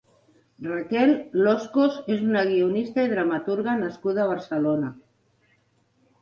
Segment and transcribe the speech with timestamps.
[0.67, 4.91] Raquel Loscos és una guionista i dramaturga nascuda a Barcelona.